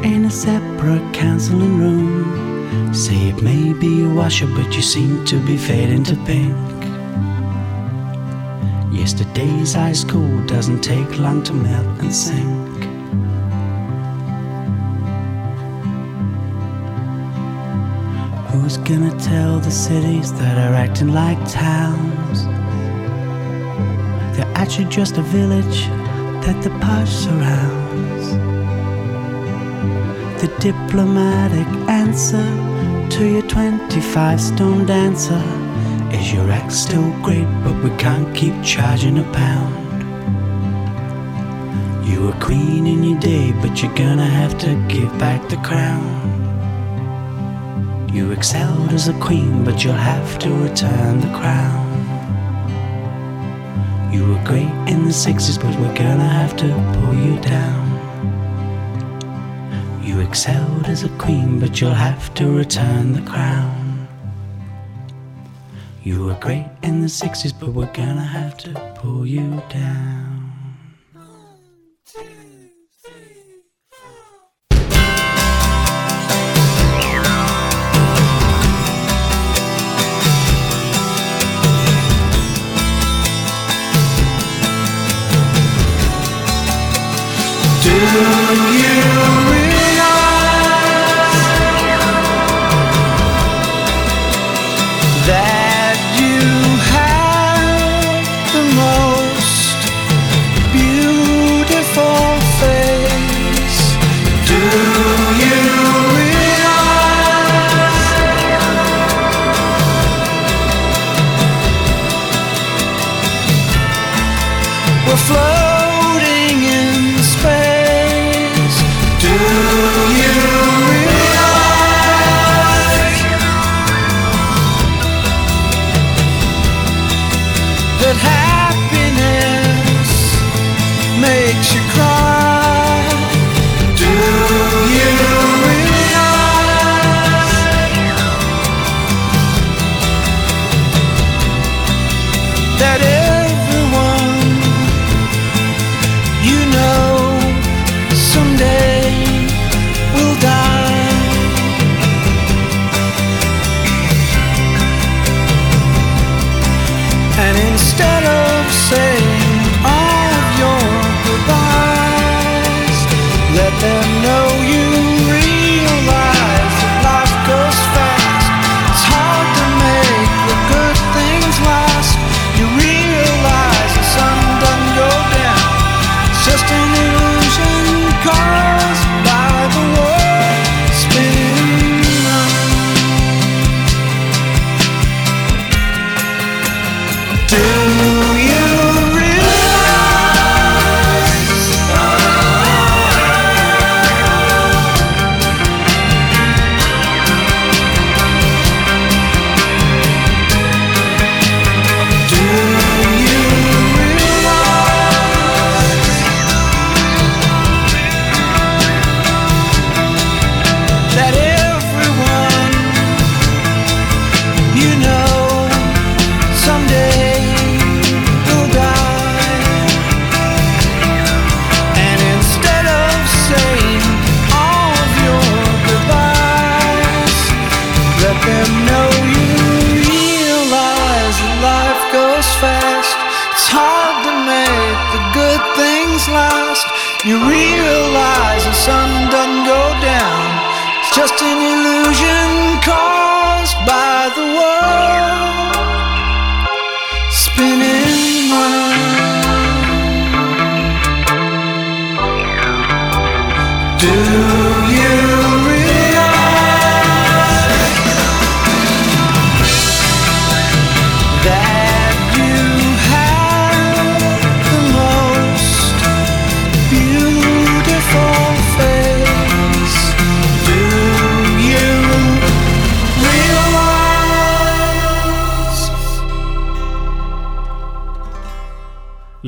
in 0.07 0.25
a 0.25 0.31
separate 0.31 1.13
counseling 1.13 1.79
room. 1.79 2.95
Say 2.95 3.29
it 3.31 3.43
may 3.43 3.73
be 3.73 4.05
a 4.05 4.09
washer, 4.09 4.47
but 4.47 4.75
you 4.77 4.83
seem 4.83 5.25
to 5.25 5.37
be 5.45 5.57
fading 5.57 6.05
to 6.05 6.15
pink. 6.25 6.57
Yesterday's 8.93 9.75
ice 9.75 10.05
cold 10.05 10.47
doesn't 10.47 10.81
take 10.81 11.19
long 11.19 11.43
to 11.43 11.53
melt 11.53 12.01
and 12.01 12.15
sink. 12.15 12.85
Who's 18.51 18.77
gonna 18.79 19.19
tell 19.19 19.59
the 19.59 19.71
cities 19.71 20.33
that 20.35 20.57
are 20.57 20.75
acting 20.75 21.13
like 21.13 21.39
towns? 21.51 22.45
They're 24.37 24.53
actually 24.55 24.89
just 24.89 25.19
a 25.19 25.23
village 25.23 25.87
that 26.45 26.63
the 26.63 26.71
posh 26.81 27.11
surrounds. 27.11 27.86
The 30.47 30.73
diplomatic 30.73 31.67
answer 31.91 32.47
to 33.17 33.25
your 33.29 33.43
25 33.49 34.41
stone 34.41 34.87
dancer 34.87 35.43
is 36.13 36.33
your 36.33 36.49
act 36.53 36.71
still 36.71 37.11
great, 37.21 37.49
but 37.65 37.75
we 37.83 37.91
can't 37.97 38.33
keep 38.33 38.55
charging 38.63 39.19
a 39.19 39.25
pound. 39.33 39.75
You 42.09 42.27
were 42.27 42.39
queen 42.41 42.87
in 42.87 43.03
your 43.03 43.19
day, 43.19 43.51
but 43.61 43.83
you're 43.83 43.93
gonna 43.97 44.25
have 44.25 44.57
to 44.59 44.77
give 44.87 45.11
back 45.19 45.49
the 45.49 45.57
crown. 45.69 46.07
You 48.13 48.31
excelled 48.31 48.93
as 48.93 49.09
a 49.09 49.15
queen, 49.15 49.65
but 49.65 49.83
you'll 49.83 49.95
have 49.95 50.39
to 50.39 50.51
return 50.51 51.23
the 51.23 51.33
crown. 51.41 51.83
You 54.13 54.29
were 54.29 54.45
great 54.45 54.71
in 54.87 55.07
the 55.07 55.13
60s, 55.13 55.59
but 55.59 55.75
we're 55.81 55.97
gonna 55.97 56.29
have 56.41 56.55
to 56.59 56.69
pull 56.95 57.15
you 57.17 57.37
down. 57.41 57.86
Excelled 60.29 60.87
as 60.87 61.05
a 61.05 61.09
queen, 61.19 61.61
but 61.61 61.81
you'll 61.81 61.91
have 61.91 62.35
to 62.35 62.51
return 62.51 63.13
the 63.13 63.23
crown. 63.23 64.09
You 66.03 66.25
were 66.25 66.35
great 66.41 66.67
in 66.83 67.01
the 67.01 67.07
60s, 67.07 67.53
but 67.59 67.69
we're 67.69 67.93
gonna 67.93 68.25
have 68.25 68.57
to 68.59 68.71
pull 68.97 69.25
you 69.25 69.63
down. 69.71 70.36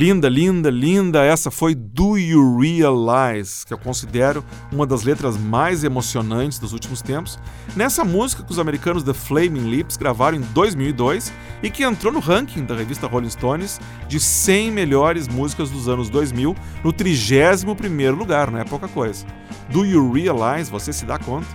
Linda, 0.09 0.27
linda, 0.27 0.71
linda. 0.71 1.23
Essa 1.23 1.51
foi 1.51 1.75
Do 1.75 2.17
You 2.17 2.59
Realize, 2.59 3.67
que 3.67 3.75
eu 3.75 3.77
considero 3.77 4.43
uma 4.73 4.87
das 4.87 5.03
letras 5.03 5.37
mais 5.37 5.85
emocionantes 5.85 6.59
dos 6.59 6.73
últimos 6.73 7.03
tempos. 7.03 7.39
Nessa 7.77 8.07
música 8.07 8.43
que 8.43 8.51
os 8.51 8.59
americanos 8.59 9.03
The 9.03 9.13
Flaming 9.13 9.69
Lips 9.69 9.99
gravaram 9.99 10.39
em 10.39 10.41
2002 10.41 11.31
e 11.63 11.69
que 11.69 11.85
entrou 11.85 12.11
no 12.11 12.21
ranking 12.21 12.65
da 12.65 12.75
revista 12.75 13.07
Rolling 13.07 13.29
Stones 13.29 13.79
de 14.09 14.19
100 14.19 14.71
melhores 14.71 15.29
músicas 15.29 15.69
dos 15.69 15.91
anos 15.91 16.09
2000, 16.09 16.57
no 16.83 16.91
31º 16.91 18.17
lugar, 18.17 18.51
não 18.51 18.61
é 18.61 18.65
pouca 18.65 18.89
coisa. 18.89 19.27
Do 19.69 19.85
You 19.85 20.11
Realize, 20.11 20.71
você 20.71 20.91
se 20.91 21.05
dá 21.05 21.19
conta? 21.19 21.47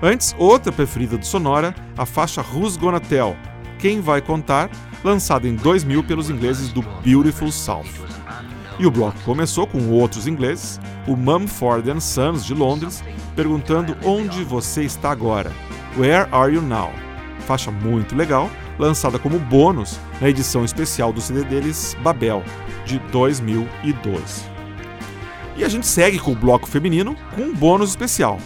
Antes, 0.00 0.34
outra 0.38 0.72
preferida 0.72 1.18
do 1.18 1.26
Sonora, 1.26 1.74
a 1.98 2.06
faixa 2.06 2.40
Who's 2.40 2.78
Gonna 2.78 2.98
Tell? 2.98 3.36
Quem 3.78 4.00
vai 4.00 4.22
contar? 4.22 4.70
Lançada 5.02 5.48
em 5.48 5.54
2000 5.54 6.04
pelos 6.04 6.30
ingleses 6.30 6.72
do 6.72 6.82
Beautiful 7.04 7.50
South. 7.50 7.84
E 8.78 8.86
o 8.86 8.90
bloco 8.90 9.18
começou 9.24 9.66
com 9.66 9.90
outros 9.90 10.26
ingleses, 10.26 10.80
o 11.06 11.16
Mumford 11.16 12.00
Sons 12.00 12.44
de 12.44 12.54
Londres, 12.54 13.02
perguntando 13.34 13.96
onde 14.04 14.44
você 14.44 14.84
está 14.84 15.10
agora. 15.10 15.52
Where 15.96 16.28
are 16.30 16.54
you 16.54 16.62
now? 16.62 16.90
Faixa 17.40 17.70
muito 17.70 18.14
legal, 18.14 18.48
lançada 18.78 19.18
como 19.18 19.38
bônus 19.38 19.98
na 20.20 20.28
edição 20.28 20.64
especial 20.64 21.12
do 21.12 21.20
CD 21.20 21.42
deles 21.42 21.96
Babel, 22.02 22.44
de 22.84 22.98
2012. 23.10 24.44
E 25.56 25.64
a 25.64 25.68
gente 25.68 25.86
segue 25.86 26.20
com 26.20 26.30
o 26.30 26.36
bloco 26.36 26.68
feminino 26.68 27.16
com 27.34 27.42
um 27.42 27.54
bônus 27.54 27.90
especial. 27.90 28.38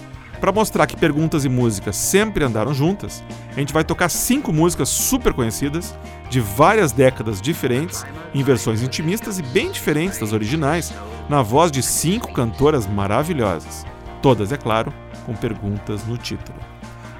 Para 0.42 0.50
mostrar 0.50 0.88
que 0.88 0.96
perguntas 0.96 1.44
e 1.44 1.48
músicas 1.48 1.94
sempre 1.94 2.42
andaram 2.42 2.74
juntas, 2.74 3.22
a 3.52 3.60
gente 3.60 3.72
vai 3.72 3.84
tocar 3.84 4.08
cinco 4.08 4.52
músicas 4.52 4.88
super 4.88 5.32
conhecidas, 5.32 5.96
de 6.28 6.40
várias 6.40 6.90
décadas 6.90 7.40
diferentes, 7.40 8.04
em 8.34 8.42
versões 8.42 8.82
intimistas 8.82 9.38
e 9.38 9.42
bem 9.42 9.70
diferentes 9.70 10.18
das 10.18 10.32
originais, 10.32 10.92
na 11.28 11.42
voz 11.42 11.70
de 11.70 11.80
cinco 11.80 12.32
cantoras 12.32 12.88
maravilhosas. 12.88 13.86
Todas, 14.20 14.50
é 14.50 14.56
claro, 14.56 14.92
com 15.24 15.32
perguntas 15.32 16.04
no 16.08 16.18
título. 16.18 16.58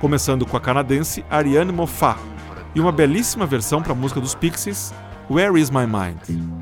Começando 0.00 0.44
com 0.44 0.56
a 0.56 0.60
canadense 0.60 1.24
Ariane 1.30 1.70
Moffat 1.70 2.18
e 2.74 2.80
uma 2.80 2.90
belíssima 2.90 3.46
versão 3.46 3.80
para 3.80 3.92
a 3.92 3.94
música 3.94 4.20
dos 4.20 4.34
Pixies, 4.34 4.92
Where 5.30 5.60
Is 5.60 5.70
My 5.70 5.86
Mind? 5.86 6.61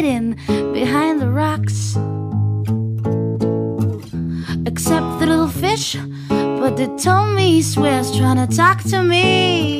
hidden 0.00 0.34
behind 0.72 1.20
the 1.20 1.28
rocks. 1.28 1.94
Except 4.66 5.06
the 5.20 5.26
little 5.26 5.48
fish, 5.48 5.94
but 6.28 6.76
they 6.76 6.86
told 6.96 7.34
me 7.34 7.56
he 7.56 7.62
swears 7.62 8.16
trying 8.16 8.46
to 8.46 8.56
talk 8.56 8.82
to 8.84 9.02
me. 9.02 9.79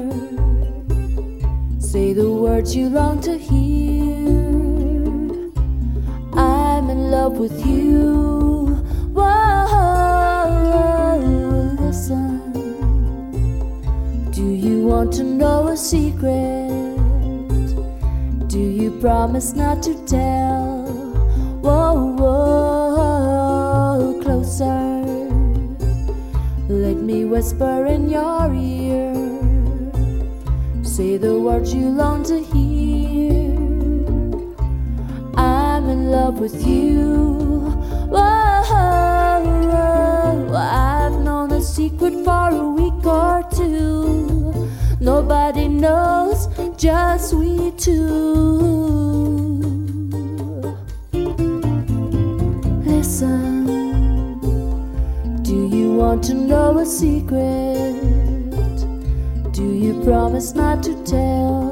Say 1.91 2.13
the 2.13 2.31
words 2.31 2.73
you 2.73 2.87
long 2.87 3.19
to 3.19 3.37
hear. 3.37 4.15
I'm 6.39 6.89
in 6.89 7.11
love 7.11 7.33
with 7.37 7.65
you. 7.67 8.67
Whoa, 9.11 9.27
listen. 11.81 12.39
Do 14.31 14.41
you 14.41 14.85
want? 14.87 15.11
to 15.15 15.23
know 15.25 15.67
a 15.67 15.75
secret? 15.75 16.69
Do 18.47 18.59
you 18.61 18.91
promise 19.01 19.51
not 19.53 19.83
to 19.83 19.93
tell? 20.05 20.85
Whoa, 21.59 22.15
whoa, 22.21 24.13
closer. 24.23 25.03
Let 26.69 27.03
me 27.03 27.25
whisper 27.25 27.85
in 27.85 28.09
your 28.09 28.53
ear. 28.53 29.10
Say 30.91 31.15
the 31.15 31.39
words 31.39 31.73
you 31.73 31.87
long 31.87 32.21
to 32.25 32.37
hear. 32.37 33.55
I'm 35.37 35.87
in 35.87 36.11
love 36.11 36.37
with 36.37 36.67
you. 36.67 37.37
Whoa, 38.09 38.19
I've 40.53 41.17
known 41.21 41.53
a 41.53 41.61
secret 41.61 42.13
for 42.25 42.49
a 42.49 42.67
week 42.71 43.05
or 43.05 43.41
two. 43.55 44.69
Nobody 44.99 45.69
knows, 45.69 46.49
just 46.75 47.35
we 47.35 47.71
two. 47.77 48.59
Listen, 52.83 53.65
do 55.41 55.55
you 55.67 55.93
want 55.95 56.21
to 56.25 56.33
know 56.33 56.79
a 56.79 56.85
secret? 56.85 57.70
Promise 60.41 60.55
not 60.55 60.81
to 60.81 60.95
tell? 61.03 61.69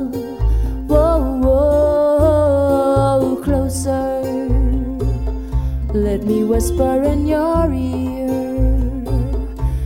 Whoa, 0.86 1.42
whoa, 1.42 3.36
closer. 3.44 4.22
Let 5.92 6.24
me 6.24 6.44
whisper 6.44 7.02
in 7.02 7.26
your 7.26 7.74
ear. 7.74 8.28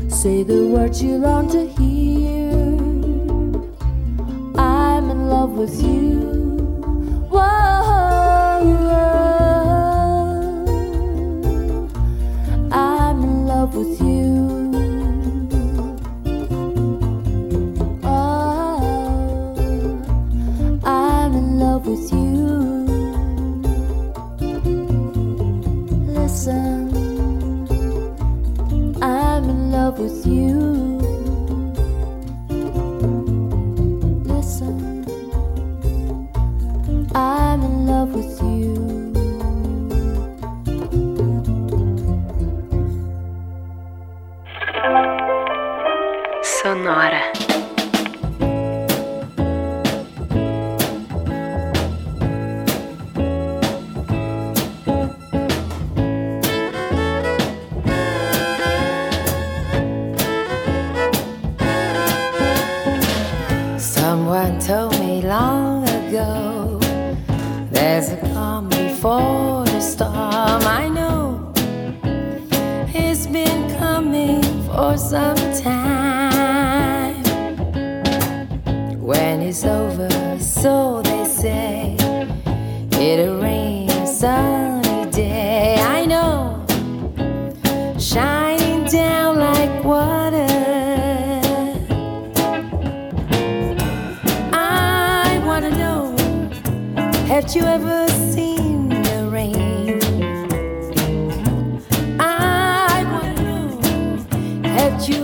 Say 0.09 0.43
the 0.43 0.67
words 0.67 1.01
you 1.01 1.15
long 1.15 1.47
to 1.51 1.65
hear. 1.65 2.51
I'm 4.59 5.09
in 5.09 5.29
love 5.29 5.51
with 5.51 5.81
you. 5.81 6.19
Whoa, 7.31 8.22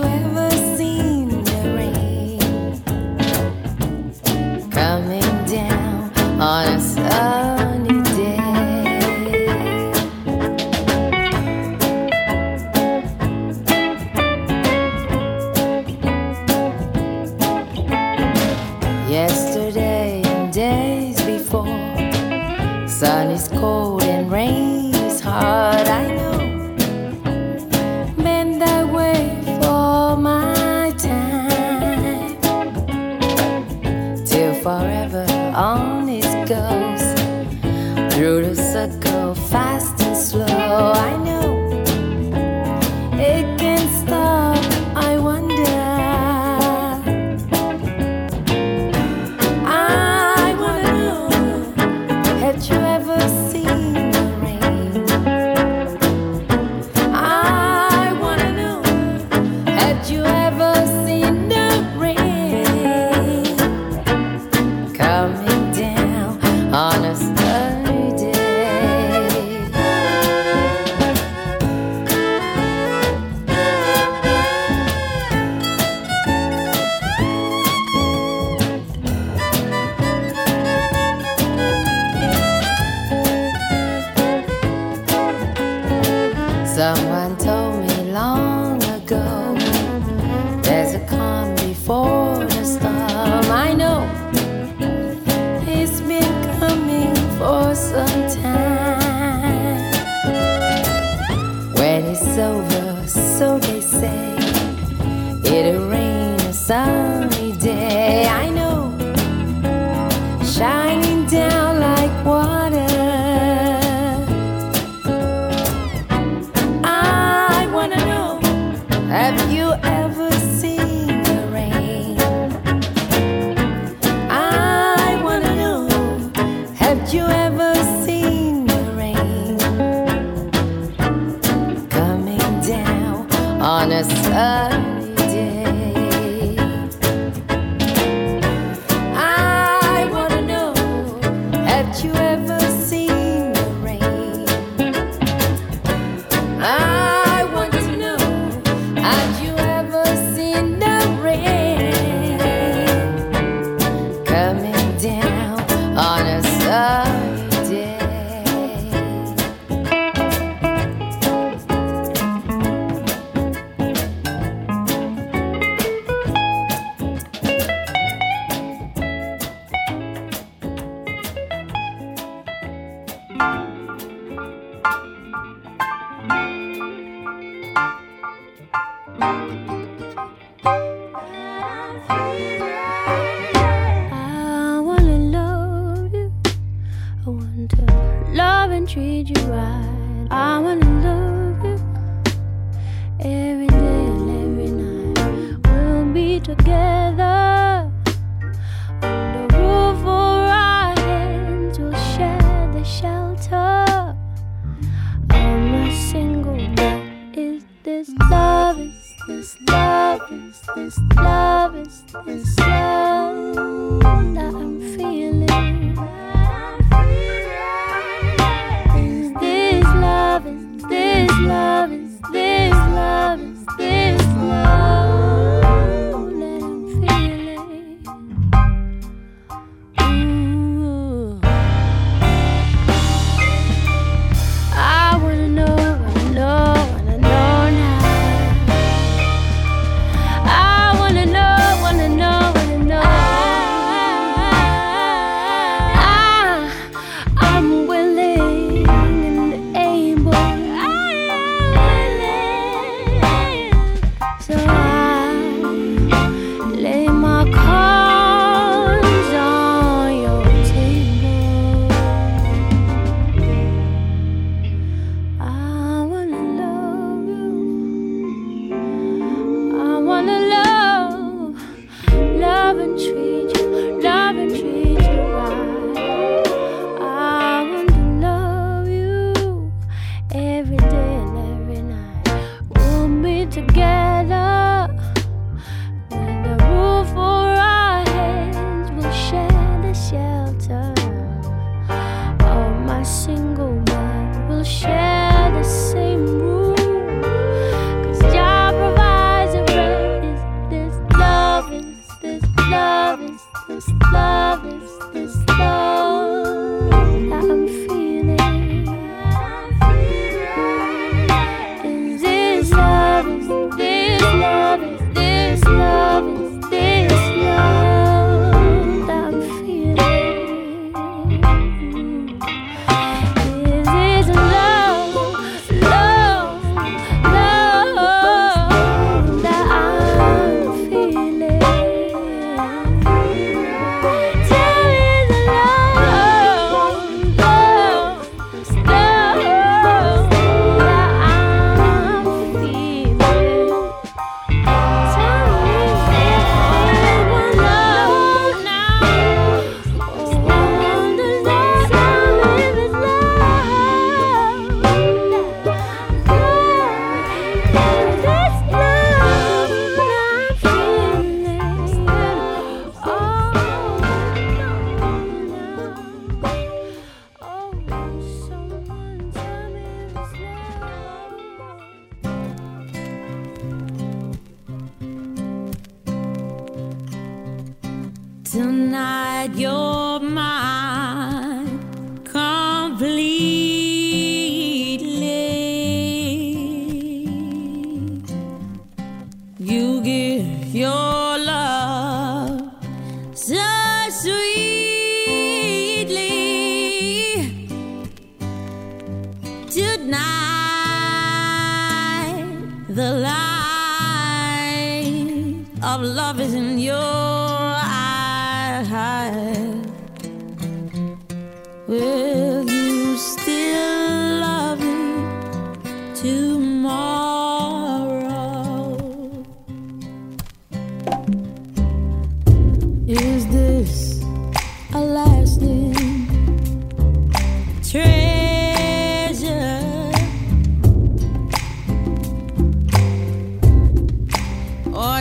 whoever 0.00 0.49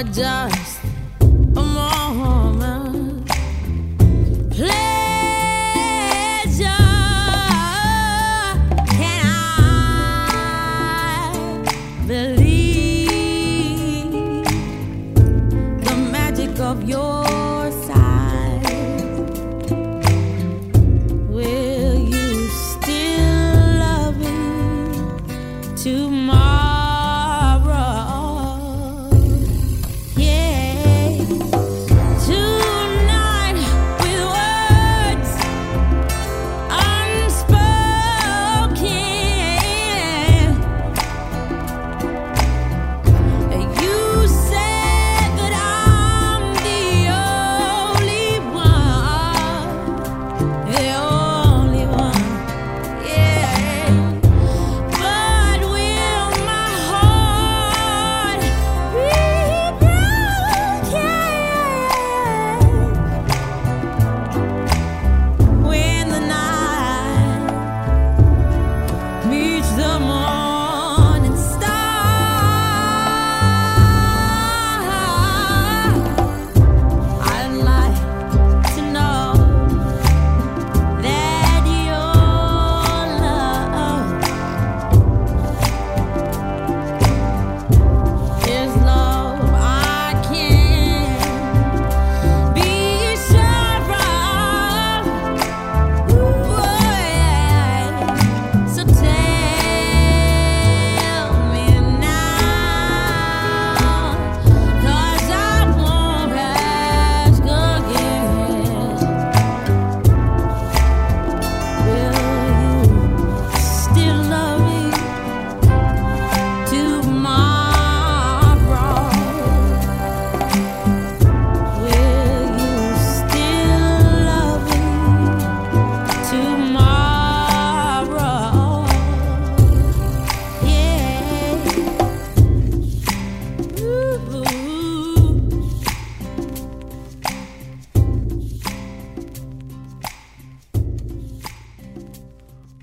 just 0.04 0.89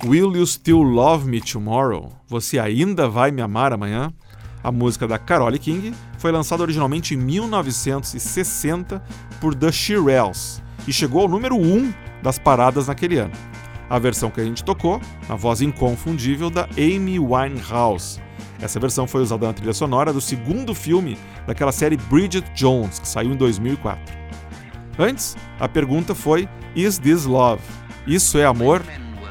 Will 0.06 0.36
You 0.36 0.46
Still 0.46 0.82
Love 0.82 1.28
Me 1.28 1.40
Tomorrow? 1.40 2.12
Você 2.28 2.60
ainda 2.60 3.08
vai 3.08 3.32
me 3.32 3.42
amar 3.42 3.72
amanhã? 3.72 4.12
A 4.62 4.70
música 4.70 5.04
da 5.04 5.18
Carole 5.18 5.58
King 5.58 5.92
foi 6.16 6.30
lançada 6.30 6.62
originalmente 6.62 7.14
em 7.14 7.16
1960 7.16 9.02
por 9.40 9.52
The 9.52 9.72
Shirelles 9.72 10.62
e 10.86 10.92
chegou 10.92 11.22
ao 11.22 11.28
número 11.28 11.56
1 11.56 11.92
das 12.22 12.38
paradas 12.38 12.86
naquele 12.86 13.18
ano. 13.18 13.32
A 13.90 13.98
versão 13.98 14.30
que 14.30 14.40
a 14.40 14.44
gente 14.44 14.62
tocou, 14.62 15.00
na 15.28 15.34
voz 15.34 15.60
inconfundível 15.60 16.50
da 16.50 16.68
Amy 16.78 17.18
Winehouse. 17.18 18.20
Essa 18.60 18.78
versão 18.78 19.08
foi 19.08 19.22
usada 19.22 19.48
na 19.48 19.52
trilha 19.52 19.74
sonora 19.74 20.12
do 20.12 20.20
segundo 20.20 20.72
filme 20.72 21.18
daquela 21.48 21.72
série 21.72 21.96
Bridget 21.96 22.48
Jones, 22.54 23.00
que 23.00 23.08
saiu 23.08 23.32
em 23.32 23.36
2004. 23.36 24.16
Antes, 25.00 25.36
a 25.58 25.68
pergunta 25.68 26.14
foi 26.14 26.48
Is 26.76 26.96
This 26.96 27.24
Love? 27.24 27.62
Isso 28.06 28.38
é 28.38 28.44
amor? 28.44 28.84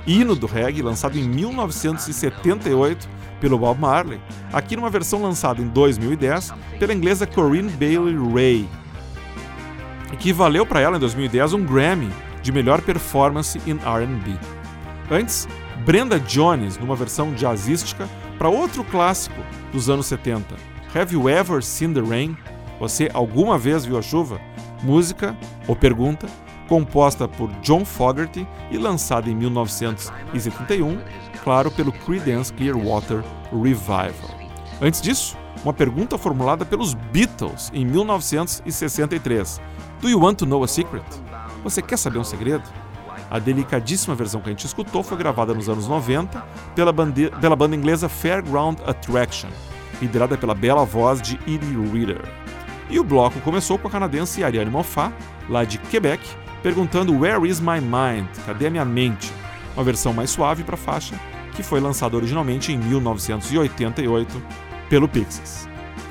Hino 0.08 0.36
do 0.36 0.46
reggae, 0.46 0.82
lançado 0.82 1.18
em 1.18 1.28
1978 1.28 3.10
pelo 3.40 3.58
Bob 3.58 3.80
Marley, 3.80 4.20
aqui 4.54 4.76
numa 4.76 4.90
versão 4.90 5.22
lançada 5.22 5.62
em 5.62 5.68
2010 5.68 6.54
pela 6.80 6.94
inglesa 6.94 7.26
Corinne 7.26 7.70
Bailey 7.72 8.16
Ray, 8.34 8.70
que 10.20 10.32
valeu 10.32 10.66
para 10.66 10.80
ela 10.80 10.98
em 10.98 11.00
2010 11.00 11.54
um 11.54 11.64
Grammy 11.64 12.12
de 12.42 12.52
melhor 12.52 12.82
performance 12.82 13.60
in 13.66 13.80
R&B. 13.84 14.38
Antes, 15.10 15.48
Brenda 15.86 16.20
Jones 16.20 16.78
numa 16.78 16.96
versão 16.96 17.34
jazzística 17.34 18.08
para 18.38 18.50
outro 18.50 18.84
clássico 18.84 19.40
dos 19.72 19.90
anos 19.90 20.06
70, 20.06 20.56
Have 20.94 21.14
You 21.14 21.30
Ever 21.30 21.64
Seen 21.64 21.94
the 21.94 22.02
Rain? 22.02 22.38
Você 22.80 23.10
alguma 23.14 23.58
vez 23.58 23.86
viu 23.86 23.98
a 23.98 24.02
chuva? 24.02 24.40
Música 24.84 25.36
ou 25.68 25.76
pergunta 25.76 26.28
composta 26.68 27.28
por 27.28 27.50
John 27.62 27.86
Fogerty 27.86 28.48
e 28.72 28.78
lançada 28.78 29.30
em 29.30 29.36
1971, 29.36 31.00
claro, 31.44 31.72
pelo 31.72 31.92
Creedence 31.92 32.52
Clearwater 32.54 33.24
Revival. 33.52 34.36
Antes 34.82 35.02
disso, 35.02 35.38
uma 35.64 35.74
pergunta 35.74 36.18
formulada 36.18 36.66
pelos 36.66 36.94
Beatles 36.94 37.72
em 37.74 37.86
1963. 37.86 39.62
Do 40.02 40.10
you 40.10 40.20
want 40.20 40.38
to 40.40 40.46
know 40.46 40.64
a 40.64 40.68
secret? 40.68 41.06
Você 41.64 41.82
quer 41.82 41.98
saber 41.98 42.20
um 42.20 42.24
segredo? 42.24 42.64
A 43.30 43.40
delicadíssima 43.40 44.14
versão 44.14 44.40
que 44.42 44.50
a 44.50 44.52
gente 44.52 44.66
escutou 44.66 45.02
foi 45.02 45.18
gravada 45.18 45.54
nos 45.54 45.68
anos 45.68 45.88
90 45.88 46.44
pela, 46.76 46.92
bande 46.92 47.32
pela 47.42 47.56
banda 47.56 47.76
inglesa 47.76 48.08
Fairground 48.08 48.78
Attraction, 48.86 49.50
liderada 50.00 50.38
pela 50.38 50.54
bela 50.54 50.86
voz 50.86 51.22
de 51.22 51.36
Edie 51.48 51.76
Reader. 51.92 52.22
E 52.90 53.00
o 53.00 53.04
bloco 53.04 53.40
começou 53.42 53.80
com 53.80 53.88
a 53.88 53.92
canadense 53.92 54.44
Ariane 54.44 54.70
Moffat, 54.70 55.12
lá 55.50 55.64
de 55.64 55.80
Quebec, 55.80 56.22
perguntando 56.66 57.16
Where 57.20 57.48
is 57.48 57.60
my 57.60 57.80
mind? 57.80 58.28
Cadê 58.44 58.66
a 58.66 58.70
minha 58.72 58.84
mente? 58.84 59.32
Uma 59.76 59.84
versão 59.84 60.12
mais 60.12 60.32
suave 60.32 60.64
para 60.64 60.74
a 60.74 60.78
faixa, 60.78 61.14
que 61.56 61.62
foi 61.62 61.80
lançada 61.80 62.18
originalmente 62.18 62.72
em 62.72 62.78
1988 62.80 64.42
pelo 64.90 65.08
Pixies. 65.08 65.70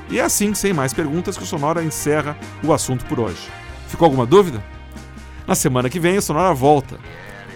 E 0.09 0.17
é 0.17 0.23
assim, 0.23 0.53
sem 0.53 0.71
mais 0.71 0.93
perguntas, 0.93 1.35
que 1.35 1.43
o 1.43 1.45
Sonora 1.45 1.83
encerra 1.83 2.37
o 2.63 2.71
assunto 2.71 3.03
por 3.03 3.19
hoje. 3.19 3.51
Ficou 3.89 4.05
alguma 4.05 4.25
dúvida? 4.25 4.63
Na 5.45 5.55
semana 5.55 5.89
que 5.89 5.99
vem, 5.99 6.17
o 6.17 6.21
Sonora 6.21 6.53
volta 6.53 6.97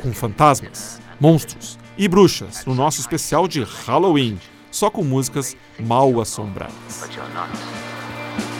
com 0.01 0.11
fantasmas, 0.11 1.01
monstros 1.21 1.79
e 1.97 2.05
bruxas 2.05 2.65
no 2.65 2.75
nosso 2.75 2.99
especial 2.99 3.47
de 3.47 3.63
Halloween, 3.85 4.37
só 4.69 4.89
com 4.89 5.05
músicas 5.05 5.55
mal 5.79 6.19
assombradas. 6.19 7.07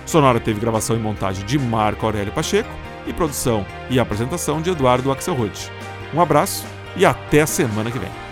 Sonora 0.04 0.40
teve 0.40 0.58
gravação 0.58 0.96
e 0.96 0.98
montagem 0.98 1.46
de 1.46 1.56
Marco 1.56 2.04
Aurélio 2.04 2.32
Pacheco 2.32 2.68
e 3.06 3.12
produção 3.12 3.64
e 3.88 4.00
apresentação 4.00 4.60
de 4.60 4.70
Eduardo 4.70 5.12
Axelrod. 5.12 5.70
Um 6.12 6.20
abraço 6.20 6.64
e 6.96 7.06
até 7.06 7.46
semana 7.46 7.90
que 7.90 7.98
vem. 7.98 8.31